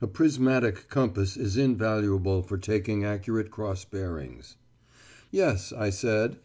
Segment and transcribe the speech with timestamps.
[0.00, 4.54] (A prismatic compass is invaluable for taking accurate cross bearings.)
[5.32, 6.36] "Yes," I said.